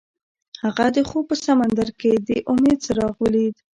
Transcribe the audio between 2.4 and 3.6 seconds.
امید څراغ ولید.